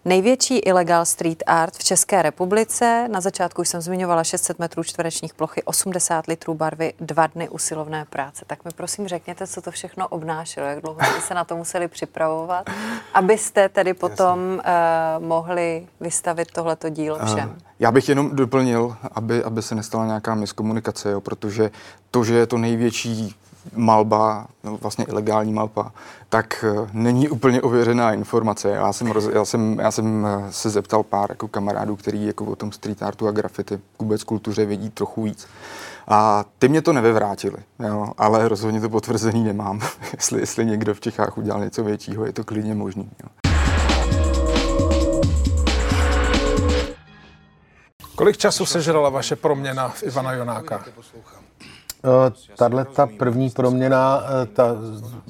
Největší 0.06 0.58
ilegal 0.58 1.04
street 1.04 1.42
art 1.46 1.74
v 1.74 1.84
České 1.84 2.22
republice. 2.22 3.08
Na 3.12 3.20
začátku 3.20 3.64
jsem 3.64 3.80
zmiňovala 3.80 4.24
600 4.24 4.58
metrů 4.58 4.82
čtverečních 4.82 5.34
plochy, 5.34 5.62
80 5.62 6.26
litrů 6.26 6.54
barvy, 6.54 6.92
dva 7.00 7.26
dny 7.26 7.48
usilovné 7.48 8.04
práce. 8.10 8.44
Tak 8.46 8.64
mi 8.64 8.70
prosím 8.76 9.08
řekněte, 9.08 9.46
co 9.46 9.62
to 9.62 9.70
všechno 9.70 10.08
obnášelo, 10.08 10.66
jak 10.66 10.80
dlouho 10.80 11.00
jste 11.00 11.20
se 11.20 11.34
na 11.34 11.44
to 11.44 11.56
museli 11.56 11.88
připravovat, 11.88 12.70
abyste 13.14 13.68
tedy 13.68 13.94
potom 13.94 14.38
uh, 14.38 15.24
mohli 15.26 15.86
vystavit 16.00 16.50
tohleto 16.52 16.88
dílo 16.88 17.18
všem. 17.26 17.48
Uh, 17.48 17.56
já 17.78 17.92
bych 17.92 18.08
jenom 18.08 18.36
doplnil, 18.36 18.96
aby, 19.12 19.44
aby 19.44 19.62
se 19.62 19.74
nestala 19.74 20.06
nějaká 20.06 20.34
miskomunikace, 20.34 21.10
jo, 21.10 21.20
protože 21.20 21.70
to, 22.10 22.24
že 22.24 22.34
je 22.34 22.46
to 22.46 22.58
největší 22.58 23.34
malba, 23.76 24.46
no 24.64 24.76
vlastně 24.76 25.04
ilegální 25.04 25.52
malba, 25.52 25.92
tak 26.28 26.64
uh, 26.72 26.88
není 26.92 27.28
úplně 27.28 27.62
ověřená 27.62 28.12
informace. 28.12 28.68
Já 28.68 28.92
jsem, 28.92 29.10
roz, 29.10 29.28
já 29.32 29.44
jsem, 29.44 29.78
já 29.78 29.90
jsem 29.90 30.24
uh, 30.24 30.50
se 30.50 30.70
zeptal 30.70 31.02
pár 31.02 31.30
jako 31.30 31.48
kamarádů, 31.48 31.96
který 31.96 32.26
jako 32.26 32.44
o 32.44 32.56
tom 32.56 32.72
street 32.72 33.02
artu 33.02 33.28
a 33.28 33.30
graffiti 33.30 33.80
vůbec 33.98 34.24
kultuře 34.24 34.64
vědí 34.64 34.90
trochu 34.90 35.22
víc. 35.22 35.46
A 36.08 36.44
ty 36.58 36.68
mě 36.68 36.82
to 36.82 36.92
nevyvrátili, 36.92 37.58
jo, 37.78 38.12
ale 38.18 38.48
rozhodně 38.48 38.80
to 38.80 38.88
potvrzený 38.88 39.44
nemám. 39.44 39.80
jestli, 40.12 40.40
jestli 40.40 40.66
někdo 40.66 40.94
v 40.94 41.00
Čechách 41.00 41.38
udělal 41.38 41.60
něco 41.60 41.84
většího, 41.84 42.26
je 42.26 42.32
to 42.32 42.44
klidně 42.44 42.74
možný. 42.74 43.10
Jo. 43.22 43.28
Kolik 48.14 48.36
času 48.36 48.66
sežrala 48.66 49.08
vaše 49.08 49.36
proměna 49.36 49.88
v 49.88 50.02
Ivana 50.02 50.32
Jonáka? 50.32 50.84
Eh, 52.04 52.32
tahle 52.56 52.84
ta 52.84 53.08
první 53.18 53.50
proměna, 53.50 54.22
eh, 54.42 54.46
ta, 54.46 54.76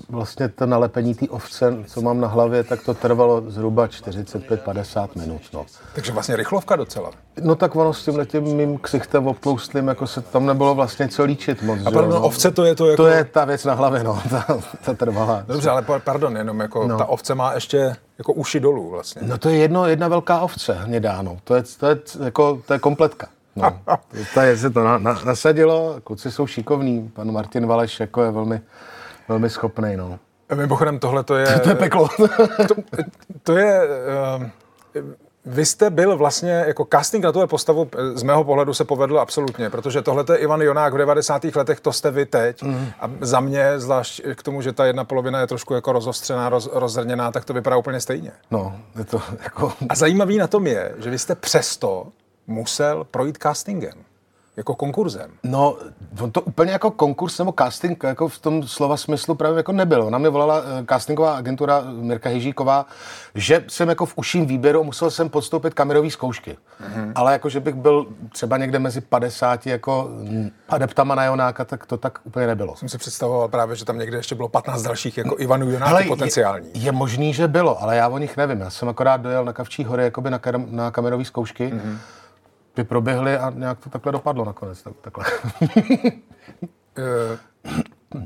vlastně 0.09 0.49
to 0.49 0.67
nalepení 0.67 1.15
té 1.15 1.29
ovce, 1.29 1.77
co 1.87 2.01
mám 2.01 2.21
na 2.21 2.29
hlavě, 2.29 2.65
tak 2.65 2.83
to 2.83 2.95
trvalo 2.95 3.43
zhruba 3.47 3.87
45-50 3.87 5.17
minut. 5.17 5.43
No. 5.53 5.67
Takže 5.95 6.13
vlastně 6.13 6.37
rychlovka 6.37 6.77
docela. 6.77 7.11
No 7.43 7.55
tak 7.55 7.77
ono 7.77 7.93
s 7.93 8.05
tím 8.05 8.17
letím 8.17 8.43
mým 8.43 8.79
ksichtem 8.79 9.27
obtloustlým, 9.27 9.89
jako 9.89 10.07
se 10.07 10.21
tam 10.21 10.47
nebylo 10.47 10.75
vlastně 10.75 11.09
co 11.09 11.25
líčit 11.25 11.63
moc. 11.63 11.79
A 11.87 11.91
pardon, 11.91 12.11
no. 12.11 12.23
ovce 12.23 12.51
to 12.51 12.65
je 12.65 12.75
to 12.75 12.87
jako... 12.87 13.03
To 13.03 13.09
je 13.09 13.25
ta 13.25 13.45
věc 13.45 13.65
na 13.65 13.75
hlavě, 13.75 14.05
no, 14.05 14.23
ta, 14.31 14.47
ta 14.85 14.95
trvalá. 14.95 15.45
Dobře, 15.47 15.71
ale 15.71 15.85
pardon, 16.05 16.37
jenom 16.37 16.61
jako 16.61 16.87
no. 16.87 16.99
ta 16.99 17.05
ovce 17.05 17.35
má 17.35 17.53
ještě 17.53 17.97
jako 18.19 18.33
uši 18.33 18.61
dolů 18.61 18.91
vlastně. 18.91 19.23
No 19.25 19.39
to 19.39 19.49
je 19.49 19.57
jedno, 19.57 19.87
jedna 19.87 20.09
velká 20.09 20.41
ovce 20.41 20.73
hnědáno. 20.73 21.39
To 21.45 21.55
je, 21.55 21.63
to 21.79 21.87
je, 21.87 21.99
jako, 22.25 22.63
to 22.67 22.73
je 22.73 22.79
kompletka. 22.79 23.27
No, 23.57 23.79
tady 24.35 24.59
se 24.59 24.71
to 24.71 24.85
na, 24.85 24.99
na, 24.99 25.21
nasadilo, 25.25 25.97
kluci 26.05 26.31
jsou 26.31 26.47
šikovní, 26.47 27.11
pan 27.15 27.33
Martin 27.33 27.67
Valeš 27.67 28.01
jako 28.01 28.23
je 28.23 28.31
velmi, 28.31 28.61
velmi 29.29 29.51
schopný. 29.51 29.97
No. 29.97 30.19
Mimochodem 30.55 30.99
tohle 30.99 31.25
to 31.25 31.37
je... 31.37 31.61
To, 31.63 31.69
je 31.69 31.75
peklo. 31.75 32.09
to, 32.69 32.75
to 33.43 33.57
je... 33.57 33.81
Uh, 34.39 34.47
vy 35.47 35.67
jste 35.67 35.91
byl 35.91 36.17
vlastně 36.17 36.51
jako 36.51 36.87
casting 36.93 37.25
na 37.25 37.33
tuhle 37.33 37.47
postavu, 37.47 37.89
z 38.15 38.23
mého 38.23 38.45
pohledu 38.45 38.75
se 38.75 38.85
povedl 38.85 39.21
absolutně, 39.21 39.71
protože 39.71 40.03
tohle 40.03 40.25
je 40.33 40.37
Ivan 40.37 40.61
Jonák 40.61 40.95
v 40.95 40.99
90. 40.99 41.45
letech, 41.45 41.81
to 41.81 41.93
jste 41.93 42.11
vy 42.11 42.27
teď. 42.27 42.63
Mm. 42.63 42.87
A 43.01 43.11
za 43.21 43.41
mě, 43.41 43.79
zvlášť 43.81 44.23
k 44.35 44.43
tomu, 44.43 44.63
že 44.63 44.73
ta 44.73 44.87
jedna 44.87 45.05
polovina 45.05 45.41
je 45.41 45.47
trošku 45.47 45.75
jako 45.75 45.93
rozostřená, 45.93 46.49
roz, 46.49 46.69
rozrněná, 46.73 47.33
tak 47.33 47.45
to 47.45 47.55
vypadá 47.55 47.77
úplně 47.77 48.01
stejně. 48.01 48.33
No, 48.51 48.77
je 48.99 49.05
to 49.05 49.23
jako... 49.43 49.73
A 49.89 49.95
zajímavý 49.95 50.39
na 50.39 50.47
tom 50.47 50.67
je, 50.67 50.95
že 50.99 51.11
vy 51.11 51.19
jste 51.19 51.35
přesto 51.35 52.07
musel 52.47 53.05
projít 53.05 53.39
castingem. 53.43 54.05
Jako 54.57 54.75
konkurzem. 54.75 55.31
No, 55.43 55.77
on 56.21 56.31
to 56.31 56.41
úplně 56.41 56.73
jako 56.73 56.91
konkurs 56.91 57.39
nebo 57.39 57.55
casting, 57.59 58.03
jako 58.03 58.29
v 58.29 58.39
tom 58.39 58.63
slova 58.63 58.97
smyslu 58.97 59.35
právě 59.35 59.57
jako 59.57 59.73
nebylo. 59.73 60.11
Na 60.11 60.19
mě 60.19 60.29
volala 60.29 60.61
uh, 60.61 60.67
castingová 60.89 61.37
agentura 61.37 61.83
Mirka 61.91 62.31
Hyžíková, 62.31 62.87
že 63.35 63.65
jsem 63.69 63.89
jako 63.89 64.07
v 64.07 64.13
uším 64.17 64.47
výběru 64.47 64.85
musel 64.85 65.11
jsem 65.11 65.29
podstoupit 65.29 65.75
kamerové 65.75 66.11
zkoušky. 66.11 66.51
Mm-hmm. 66.51 67.13
Ale 67.15 67.33
jako, 67.33 67.49
že 67.49 67.61
bych 67.61 67.75
byl 67.75 68.07
třeba 68.33 68.57
někde 68.57 68.79
mezi 68.79 69.01
50 69.01 69.67
jako 69.67 70.11
adeptama 70.69 71.15
na 71.15 71.25
Jonáka, 71.25 71.65
tak 71.65 71.87
to 71.87 71.97
tak 71.97 72.19
úplně 72.25 72.47
nebylo. 72.47 72.77
Jsem 72.77 72.89
si 72.89 72.99
představoval 72.99 73.49
právě, 73.49 73.77
že 73.77 73.85
tam 73.85 73.99
někde 73.99 74.17
ještě 74.17 74.35
bylo 74.35 74.49
15 74.49 74.83
dalších 74.83 75.19
jako 75.19 75.37
Ivanů 75.39 75.71
Jonáků 75.71 76.09
potenciální. 76.09 76.69
Je, 76.75 76.81
je, 76.81 76.93
možný, 76.93 77.35
že 77.35 77.49
bylo, 77.49 77.83
ale 77.83 77.97
já 77.97 78.09
o 78.09 78.19
nich 78.19 78.37
nevím. 78.37 78.61
Já 78.61 78.71
jsem 78.71 78.89
akorát 78.89 79.21
dojel 79.21 79.45
na 79.45 79.53
Kavčí 79.53 79.85
hory 79.85 80.05
jakoby 80.05 80.31
na, 80.31 80.39
kam, 80.39 80.67
na 80.69 80.91
kamerové 80.91 81.25
zkoušky. 81.25 81.73
Mm-hmm 81.75 81.99
by 82.77 82.85
proběhly 82.85 83.37
a 83.37 83.51
nějak 83.51 83.79
to 83.79 83.91
takhle 83.91 84.13
dopadlo 84.13 84.45
nakonec. 84.45 84.83
Tak, 84.83 84.95
takhle. 85.01 85.25
Eh, 86.99 87.39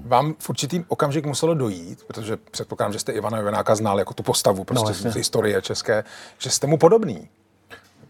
vám 0.05 0.35
v 0.39 0.51
určitý 0.51 0.85
okamžik 0.89 1.27
muselo 1.27 1.55
dojít, 1.55 2.05
protože 2.05 2.37
předpokládám, 2.37 2.93
že 2.93 2.99
jste 2.99 3.13
Ivana 3.13 3.39
Jonáka 3.39 3.75
znal 3.75 3.99
jako 3.99 4.15
tu 4.15 4.23
postavu 4.23 4.65
prostě 4.65 5.05
no, 5.05 5.13
z 5.13 5.15
historie 5.15 5.63
české, 5.63 6.05
že 6.39 6.51
jste 6.51 6.67
mu 6.67 6.79
podobný. 6.79 7.29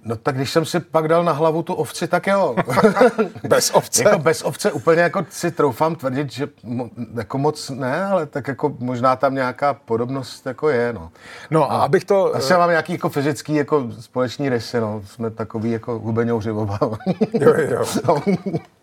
No 0.08 0.16
tak 0.16 0.36
když 0.36 0.50
jsem 0.50 0.64
si 0.64 0.80
pak 0.80 1.08
dal 1.08 1.24
na 1.24 1.32
hlavu 1.32 1.62
tu 1.62 1.74
ovci, 1.74 2.08
tak 2.08 2.26
jo. 2.26 2.56
bez 3.48 3.70
ovce? 3.70 4.02
jako 4.02 4.18
bez 4.18 4.42
ovce 4.42 4.72
úplně 4.72 5.02
jako 5.02 5.26
si 5.30 5.50
troufám 5.50 5.94
tvrdit, 5.94 6.32
že 6.32 6.48
mo, 6.62 6.90
jako 7.14 7.38
moc 7.38 7.70
ne, 7.70 8.04
ale 8.04 8.26
tak 8.26 8.48
jako 8.48 8.74
možná 8.78 9.16
tam 9.16 9.34
nějaká 9.34 9.74
podobnost 9.74 10.46
jako 10.46 10.68
je, 10.68 10.92
no. 10.92 11.10
No 11.50 11.72
a 11.72 11.82
abych 11.82 12.04
to... 12.04 12.34
Asi 12.36 12.52
mám 12.52 12.70
nějaký 12.70 12.92
jako 12.92 13.08
fyzický 13.08 13.54
jako 13.54 13.86
společní 14.00 14.48
rysy, 14.48 14.80
no. 14.80 15.02
Jsme 15.06 15.30
takový 15.30 15.70
jako 15.70 15.98
hubeňouři 15.98 16.50
oba. 16.52 16.78
jo, 17.40 17.54
jo. 17.70 17.84
No. 18.08 18.22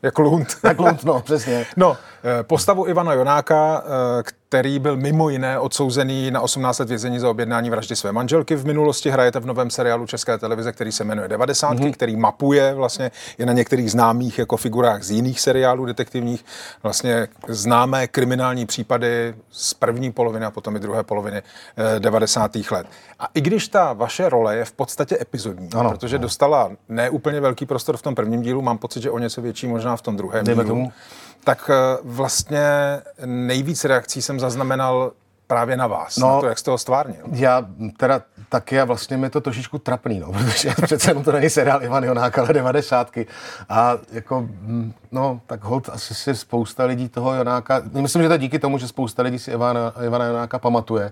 Jak 0.02 0.20
lunt. 0.20 0.58
Jak 0.64 0.80
lunt, 0.80 1.04
no, 1.04 1.22
přesně. 1.22 1.66
No, 1.78 1.98
eh, 2.40 2.44
postavu 2.44 2.88
Ivana 2.88 3.14
Jonáka, 3.14 3.84
eh, 4.20 4.24
který 4.56 4.80
byl 4.80 4.98
mimo 4.98 5.30
jiné 5.30 5.60
odsouzený 5.60 6.32
na 6.32 6.42
18 6.42 6.80
let 6.80 6.90
vězení 6.90 7.20
za 7.20 7.30
objednání 7.30 7.70
vraždy 7.70 7.96
své 7.96 8.12
manželky. 8.12 8.56
V 8.56 8.66
minulosti 8.66 9.10
hrajete 9.10 9.40
v 9.40 9.46
novém 9.46 9.70
seriálu 9.70 10.06
České 10.06 10.38
televize, 10.38 10.72
který 10.72 10.92
se 10.92 11.04
jmenuje 11.04 11.28
90, 11.28 11.74
mm-hmm. 11.74 11.94
který 11.94 12.16
mapuje 12.16 12.74
vlastně 12.74 13.12
je 13.38 13.46
na 13.46 13.54
některých 13.54 13.92
známých 13.92 14.40
jako 14.40 14.58
figurách 14.58 15.04
z 15.04 15.12
jiných 15.12 15.40
seriálů 15.40 15.86
detektivních 15.86 16.46
vlastně 16.84 17.28
známé 17.48 18.08
kriminální 18.08 18.66
případy 18.66 19.36
z 19.52 19.74
první 19.74 20.12
poloviny 20.12 20.46
a 20.46 20.52
potom 20.52 20.76
i 20.76 20.80
druhé 20.80 21.04
poloviny 21.04 21.42
90. 22.00 22.56
Eh, 22.56 22.60
let. 22.72 22.88
A 23.20 23.30
i 23.34 23.42
když 23.42 23.68
ta 23.68 23.94
vaše 23.94 24.30
role 24.30 24.56
je 24.56 24.66
v 24.66 24.72
podstatě 24.72 25.18
epizodní, 25.22 25.70
ano, 25.76 25.90
protože 25.90 26.16
ano. 26.16 26.22
dostala 26.22 26.72
neúplně 26.90 27.42
velký 27.42 27.66
prostor 27.66 27.98
v 27.98 28.02
tom 28.02 28.16
prvním 28.16 28.42
dílu, 28.42 28.62
mám 28.62 28.78
pocit, 28.78 29.04
že 29.04 29.12
o 29.12 29.20
něco 29.20 29.42
větší 29.42 29.68
možná 29.68 29.96
v 29.96 30.02
tom 30.02 30.18
druhém 30.18 30.46
Dejme 30.46 30.64
dílu. 30.64 30.76
Tomu 30.76 30.92
tak 31.44 31.70
eh, 31.74 31.98
vlastně 32.04 32.62
nejvíc 33.26 33.86
reakcí 33.86 34.22
jsem 34.22 34.40
zaznamenal 34.40 35.12
právě 35.48 35.78
na 35.78 35.88
vás, 35.88 36.18
no, 36.18 36.36
na 36.36 36.40
to, 36.40 36.48
jak 36.48 36.58
jste 36.58 36.72
ho 36.72 36.78
stvárnil. 36.78 37.26
Já 37.32 37.66
teda 37.98 38.22
taky 38.50 38.80
a 38.80 38.86
vlastně 38.86 39.18
mi 39.18 39.30
to 39.30 39.42
trošičku 39.42 39.78
trapný, 39.78 40.20
no, 40.20 40.32
protože 40.34 40.74
přece 40.82 41.12
jenom 41.12 41.24
to 41.24 41.32
není 41.32 41.50
seriál 41.50 41.84
Ivan 41.84 42.04
Jonák, 42.04 42.38
ale 42.38 42.54
devadesátky. 42.54 43.28
A 43.70 43.98
jako, 44.12 44.42
mm, 44.42 44.94
no, 45.12 45.42
tak 45.48 45.64
hold 45.64 45.90
asi 45.90 46.16
si 46.16 46.36
spousta 46.36 46.86
lidí 46.86 47.10
toho 47.10 47.36
Jonáka, 47.36 47.82
myslím, 47.94 48.24
že 48.24 48.30
to 48.30 48.38
díky 48.38 48.60
tomu, 48.60 48.78
že 48.78 48.88
spousta 48.88 49.24
lidí 49.24 49.40
si 49.40 49.52
Ivana, 49.52 49.94
Ivana 50.06 50.26
Jonáka 50.26 50.60
pamatuje. 50.60 51.12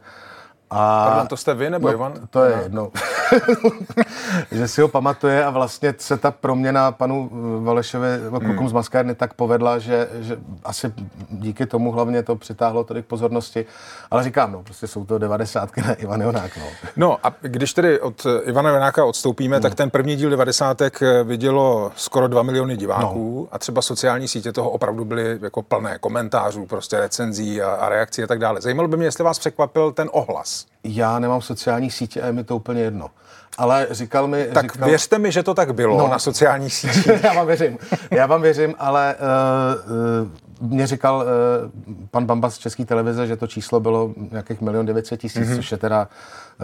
A... 0.74 1.06
Pardon, 1.08 1.28
to 1.28 1.38
jste 1.38 1.54
vy 1.54 1.70
nebo 1.70 1.88
no, 1.88 1.94
Ivan? 1.94 2.14
To 2.30 2.44
je 2.44 2.60
jedno. 2.64 2.92
že 4.52 4.68
si 4.68 4.82
ho 4.82 4.88
pamatuje 4.88 5.46
a 5.46 5.50
vlastně 5.50 5.94
se 5.98 6.18
ta 6.18 6.32
proměna 6.32 6.92
panu 6.92 7.30
eh, 7.34 7.66
Valešovi, 7.66 8.08
klukům 8.30 8.58
hmm. 8.58 8.70
z 8.70 8.74
Maskárny 8.74 9.16
tak 9.16 9.34
povedla, 9.34 9.80
že, 9.80 10.10
že 10.20 10.38
asi 10.64 10.94
díky 11.30 11.66
tomu 11.66 11.92
hlavně 11.92 12.24
to 12.24 12.36
přitáhlo 12.36 12.84
tolik 12.84 13.06
pozornosti. 13.06 13.66
Ale 14.12 14.24
říkám, 14.24 14.52
no, 14.52 14.64
prostě 14.64 14.88
jsou 14.88 15.06
to 15.06 15.18
devadesátky 15.18 15.82
na 15.82 15.94
Ivan 15.94 16.22
Jonák. 16.22 16.58
No. 16.58 16.66
no 16.96 17.18
a 17.24 17.34
když 17.42 17.74
tedy 17.74 18.00
od 18.00 18.28
Ivana 18.44 18.70
Jonáka 18.70 19.06
odstoupíme, 19.06 19.56
hmm. 19.56 19.62
tak 19.64 19.76
ten 19.76 19.90
první 19.90 20.16
díl 20.16 20.30
devadesátek 20.30 21.02
eh, 21.02 21.24
vidělo 21.24 21.92
skoro 21.96 22.28
2 22.28 22.44
miliony 22.44 22.78
diváků 22.78 23.48
no. 23.52 23.56
a 23.56 23.60
třeba 23.60 23.82
sociální 23.82 24.28
sítě 24.28 24.52
toho 24.52 24.70
opravdu 24.70 25.06
byly 25.06 25.40
jako 25.42 25.62
plné 25.62 25.98
komentářů, 26.00 26.66
prostě 26.66 27.00
recenzí 27.00 27.62
a, 27.62 27.72
a 27.72 27.90
reakcí 27.90 28.24
a 28.24 28.28
tak 28.28 28.40
dále. 28.40 28.62
Zajímalo 28.62 28.88
by 28.88 28.98
mě, 28.98 29.06
jestli 29.06 29.24
vás 29.24 29.40
překvapil 29.40 29.92
ten 29.92 30.10
ohlas? 30.12 30.63
Já 30.84 31.20
nemám 31.20 31.42
sociální 31.42 31.92
sítě 31.92 32.22
a 32.22 32.26
je 32.26 32.32
mi 32.32 32.44
to 32.44 32.56
úplně 32.56 32.82
jedno. 32.82 33.10
Ale 33.58 33.88
říkal 33.92 34.28
mi... 34.28 34.46
Tak 34.54 34.74
říkal... 34.74 34.88
věřte 34.88 35.20
mi, 35.20 35.32
že 35.32 35.44
to 35.44 35.54
tak 35.54 35.74
bylo 35.76 35.98
no. 35.98 36.08
na 36.08 36.20
sociálních 36.20 36.74
sítích. 36.80 37.24
já 37.24 37.34
vám 37.34 37.48
věřím. 37.48 37.78
Já 38.12 38.26
vám 38.26 38.42
věřím, 38.42 38.76
ale 38.80 39.16
uh, 39.16 40.62
uh, 40.62 40.70
mě 40.70 40.88
říkal 40.88 41.16
uh, 41.16 41.72
pan 42.12 42.26
Bamba 42.26 42.50
z 42.50 42.58
České 42.58 42.86
televize, 42.86 43.28
že 43.28 43.38
to 43.38 43.48
číslo 43.48 43.80
bylo 43.80 44.14
nějakých 44.32 44.62
milion 44.62 44.86
900 44.86 45.20
tisíc, 45.20 45.48
mm-hmm. 45.50 45.56
což 45.56 45.72
je 45.72 45.78
teda 45.78 46.08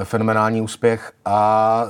fenomenální 0.04 0.62
úspěch. 0.62 1.12
A 1.26 1.86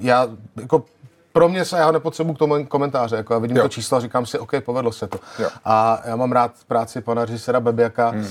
já 0.00 0.28
jako 0.60 0.84
pro 1.32 1.48
mě 1.48 1.64
se, 1.64 1.78
já 1.78 1.90
nepotřebuji 1.92 2.34
k 2.34 2.38
tomu 2.38 2.66
komentáře, 2.66 3.16
jako 3.16 3.32
já 3.32 3.38
vidím 3.38 3.56
jo. 3.56 3.62
to 3.62 3.68
číslo 3.68 3.98
a 3.98 4.00
říkám 4.00 4.26
si, 4.26 4.38
OK, 4.38 4.50
povedlo 4.64 4.92
se 4.92 5.06
to. 5.06 5.18
Jo. 5.38 5.48
A 5.64 6.00
já 6.04 6.16
mám 6.16 6.32
rád 6.32 6.52
práci 6.68 7.00
pana 7.00 7.24
režisera 7.24 7.60
Bebiaka, 7.60 8.08
hmm. 8.08 8.20
uh, 8.20 8.26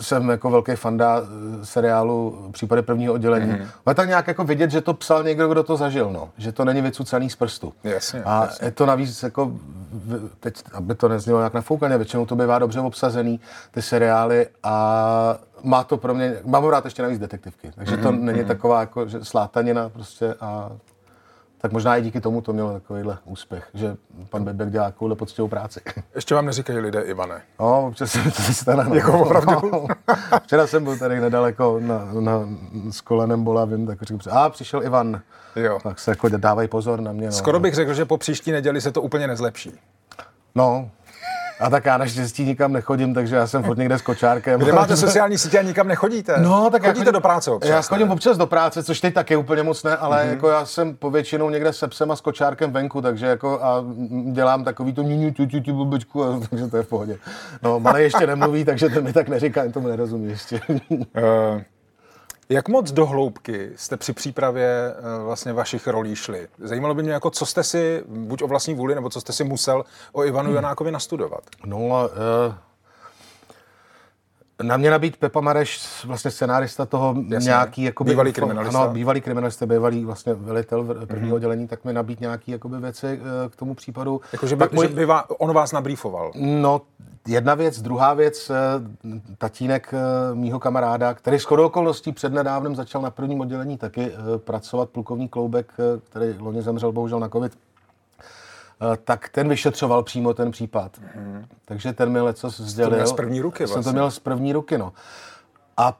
jsem 0.00 0.30
jako 0.30 0.50
velký 0.50 0.72
fanda 0.72 1.22
eh, 1.22 1.66
seriálu 1.66 2.48
Případy 2.52 2.82
prvního 2.82 3.14
oddělení. 3.14 3.52
Hmm. 3.52 3.66
Ale 3.86 3.94
tak 3.94 4.08
nějak 4.08 4.28
jako 4.28 4.44
vidět, 4.44 4.70
že 4.70 4.80
to 4.80 4.94
psal 4.94 5.22
někdo, 5.22 5.48
kdo 5.48 5.62
to 5.62 5.76
zažil, 5.76 6.10
no. 6.12 6.28
že 6.38 6.52
to 6.52 6.64
není 6.64 6.82
vycucaný 6.82 7.30
z 7.30 7.36
prstu. 7.36 7.72
Jasně, 7.84 8.22
a 8.24 8.44
jasně. 8.44 8.66
je 8.66 8.70
to 8.70 8.86
navíc 8.86 9.22
jako, 9.22 9.52
teď, 10.40 10.62
aby 10.72 10.94
to 10.94 11.08
neznělo 11.08 11.40
jak 11.40 11.54
nafoukaně, 11.54 11.96
většinou 11.96 12.26
to 12.26 12.36
bývá 12.36 12.58
dobře 12.58 12.80
obsazený, 12.80 13.40
ty 13.70 13.82
seriály 13.82 14.46
a 14.62 15.38
má 15.62 15.84
to 15.84 15.96
pro 15.96 16.14
mě, 16.14 16.36
mám 16.44 16.64
rád 16.64 16.84
ještě 16.84 17.02
navíc 17.02 17.18
detektivky, 17.18 17.70
takže 17.74 17.96
to 17.96 18.08
mm-hmm. 18.08 18.20
není 18.20 18.44
taková 18.44 18.80
jako 18.80 19.08
že 19.08 19.24
slátanina 19.24 19.88
prostě 19.88 20.34
a 20.40 20.70
tak 21.60 21.72
možná 21.72 21.96
i 21.96 22.02
díky 22.02 22.20
tomu 22.20 22.40
to 22.40 22.52
mělo 22.52 22.72
takovýhle 22.72 23.18
úspěch, 23.24 23.68
že 23.74 23.96
pan 24.28 24.44
Bebek 24.44 24.70
dělá 24.70 24.84
takovouhle 24.84 25.16
poctivou 25.16 25.48
práci. 25.48 25.80
Ještě 26.14 26.34
vám 26.34 26.46
neříkají 26.46 26.78
lidé 26.78 27.02
Ivane. 27.02 27.42
No, 27.60 27.86
občas 27.86 28.10
se 28.10 28.54
stane. 28.54 28.96
Jako 28.96 29.20
opravdu? 29.20 29.70
No, 29.72 29.86
včera 30.42 30.66
jsem 30.66 30.84
byl 30.84 30.98
tady 30.98 31.20
nedaleko 31.20 31.80
na, 31.80 32.08
na, 32.20 32.48
s 32.90 33.00
kolenem 33.00 33.44
bolavým, 33.44 33.86
tak 33.86 34.02
říkám, 34.02 34.20
a 34.30 34.48
přišel 34.48 34.82
Ivan. 34.82 35.20
Jo. 35.56 35.78
Tak 35.82 35.98
se 35.98 36.10
jako 36.10 36.28
dávají 36.28 36.68
pozor 36.68 37.00
na 37.00 37.12
mě. 37.12 37.26
No. 37.26 37.32
Skoro 37.32 37.60
bych 37.60 37.74
řekl, 37.74 37.94
že 37.94 38.04
po 38.04 38.18
příští 38.18 38.52
neděli 38.52 38.80
se 38.80 38.92
to 38.92 39.02
úplně 39.02 39.26
nezlepší. 39.26 39.72
No, 40.54 40.90
a 41.60 41.70
tak 41.70 41.84
já 41.84 41.98
naštěstí 41.98 42.44
nikam 42.44 42.72
nechodím, 42.72 43.14
takže 43.14 43.36
já 43.36 43.46
jsem 43.46 43.62
furt 43.62 43.78
někde 43.78 43.98
s 43.98 44.02
kočárkem. 44.02 44.60
Kde 44.60 44.72
máte 44.72 44.96
sociální 44.96 45.38
sítě 45.38 45.58
a 45.58 45.62
nikam 45.62 45.88
nechodíte? 45.88 46.34
No, 46.38 46.70
tak 46.70 46.82
Chodíte 46.82 46.98
chodím, 46.98 47.12
do 47.12 47.20
práce 47.20 47.50
občas? 47.50 47.70
Já 47.70 47.82
chodím 47.82 48.06
ne? 48.08 48.12
občas 48.12 48.36
do 48.36 48.46
práce, 48.46 48.82
což 48.82 49.00
teď 49.00 49.14
taky 49.14 49.36
úplně 49.36 49.62
moc 49.62 49.84
ne, 49.84 49.96
ale 49.96 50.24
mm-hmm. 50.24 50.30
jako 50.30 50.48
já 50.48 50.66
jsem 50.66 50.96
povětšinou 50.96 51.50
někde 51.50 51.72
se 51.72 51.88
psem 51.88 52.10
a 52.10 52.16
s 52.16 52.20
kočárkem 52.20 52.72
venku, 52.72 53.00
takže 53.00 53.26
jako 53.26 53.62
a 53.62 53.84
dělám 54.32 54.64
takový 54.64 54.92
to 54.92 55.02
ňuňu, 55.02 55.30
tu, 55.30 55.46
tu, 55.46 55.60
tu, 55.60 55.74
blbečku, 55.74 56.24
a, 56.24 56.40
takže 56.50 56.66
to 56.66 56.76
je 56.76 56.82
v 56.82 56.88
pohodě. 56.88 57.18
No, 57.62 57.80
malý 57.80 58.02
ještě 58.02 58.26
nemluví, 58.26 58.64
takže 58.64 58.88
to 58.88 59.02
mi 59.02 59.12
tak 59.12 59.28
neříká, 59.28 59.62
jen 59.62 59.72
tomu 59.72 59.88
nerozumí 59.88 60.28
ještě. 60.28 60.60
Uh, 60.90 61.60
Jak 62.52 62.68
moc 62.68 62.92
do 62.92 63.06
hloubky 63.06 63.72
jste 63.76 63.96
při 63.96 64.12
přípravě 64.12 64.68
eh, 64.68 65.22
vlastně 65.24 65.52
vašich 65.52 65.86
rolí 65.86 66.16
šli? 66.16 66.48
Zajímalo 66.58 66.94
by 66.94 67.02
mě, 67.02 67.12
jako 67.12 67.30
co 67.30 67.46
jste 67.46 67.64
si, 67.64 68.04
buď 68.06 68.42
o 68.42 68.46
vlastní 68.46 68.74
vůli, 68.74 68.94
nebo 68.94 69.10
co 69.10 69.20
jste 69.20 69.32
si 69.32 69.44
musel 69.44 69.84
o 70.12 70.24
Ivanu 70.24 70.46
hmm. 70.46 70.56
Janákovi 70.56 70.90
nastudovat? 70.90 71.40
No, 71.64 71.78
uh, 71.78 72.54
na 74.62 74.76
mě 74.76 74.90
nabít 74.90 75.16
Pepa 75.16 75.40
Mareš, 75.40 76.04
vlastně 76.04 76.30
scenárista 76.30 76.86
toho 76.86 77.14
Jasně. 77.28 77.48
nějaký... 77.48 77.82
Jakoby, 77.82 78.10
bývalý 78.10 78.32
kriminalista. 78.32 78.82
Ano, 78.82 78.92
bývalý 78.92 79.20
kriminalista, 79.20 79.66
bývalý 79.66 80.04
vlastně 80.04 80.34
velitel 80.34 80.84
prvního 80.84 81.32
mm-hmm. 81.32 81.34
oddělení, 81.34 81.68
tak 81.68 81.84
mi 81.84 81.92
nabít 81.92 82.20
nějaký 82.20 82.52
jakoby 82.52 82.78
věci 82.78 83.20
uh, 83.20 83.50
k 83.50 83.56
tomu 83.56 83.74
případu. 83.74 84.20
Jako, 84.32 84.46
že 84.46 84.56
by, 84.56 84.68
můj... 84.72 84.88
že 84.88 84.94
by 84.94 85.04
vás, 85.04 85.24
on 85.38 85.54
vás 85.54 85.72
nabrýfoval? 85.72 86.30
No, 86.34 86.80
jedna 87.28 87.54
věc. 87.54 87.82
Druhá 87.82 88.14
věc, 88.14 88.50
uh, 88.50 88.56
tatínek 89.38 89.94
uh, 89.94 90.38
mýho 90.38 90.58
kamaráda, 90.58 91.14
který 91.14 91.38
s 91.38 91.50
okolností 91.50 92.12
přednedávnem 92.12 92.76
začal 92.76 93.02
na 93.02 93.10
prvním 93.10 93.40
oddělení 93.40 93.78
taky 93.78 94.12
pracovat, 94.36 94.90
plukovník 94.90 95.30
Kloubek, 95.30 95.72
který 96.10 96.34
loni 96.38 96.62
zemřel 96.62 96.92
bohužel 96.92 97.20
na 97.20 97.28
covid, 97.28 97.52
Eh, 97.52 97.69
tak 99.04 99.28
ten 99.28 99.48
vyšetřoval 99.48 100.02
přímo 100.02 100.34
ten 100.34 100.50
případ. 100.50 100.98
Mm. 101.16 101.44
Takže 101.64 101.92
ten 101.92 102.08
mi 102.08 102.20
leco 102.20 102.50
sdělil. 102.50 102.90
To 102.90 102.96
měl 102.96 103.06
z 103.06 103.12
první 103.12 103.40
ruky 103.40 103.62
vlastně. 103.62 103.74
Jsem 103.74 103.82
to 103.82 103.84
vlastně. 103.84 104.00
měl 104.00 104.10
z 104.10 104.18
první 104.18 104.52
ruky, 104.52 104.78
no. 104.78 104.92
A 105.76 105.98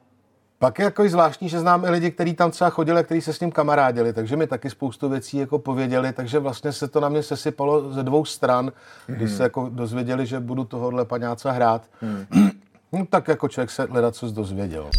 pak 0.59 0.79
je 0.79 0.85
jako 0.85 1.09
zvláštní, 1.09 1.49
že 1.49 1.59
znám 1.59 1.85
i 1.85 1.89
lidi, 1.89 2.11
kteří 2.11 2.33
tam 2.33 2.51
třeba 2.51 2.69
chodili, 2.69 3.03
kteří 3.03 3.21
se 3.21 3.33
s 3.33 3.39
ním 3.39 3.51
kamarádili, 3.51 4.13
takže 4.13 4.35
mi 4.35 4.47
taky 4.47 4.69
spoustu 4.69 5.09
věcí 5.09 5.37
jako 5.37 5.59
pověděli, 5.59 6.13
takže 6.13 6.39
vlastně 6.39 6.71
se 6.71 6.87
to 6.87 6.99
na 6.99 7.09
mě 7.09 7.23
sesypalo 7.23 7.93
ze 7.93 8.03
dvou 8.03 8.25
stran, 8.25 8.67
mm-hmm. 8.67 9.15
když 9.15 9.31
se 9.31 9.43
jako 9.43 9.69
dozvěděli, 9.71 10.25
že 10.25 10.39
budu 10.39 10.63
tohohle 10.63 11.05
paňáca 11.05 11.51
hrát. 11.51 11.89
Mm. 12.01 12.25
no, 12.91 13.05
tak 13.05 13.27
jako 13.27 13.47
člověk 13.47 13.71
se 13.71 13.87
hledat, 13.89 14.15
co 14.15 14.31
dozvěděl. 14.31 14.89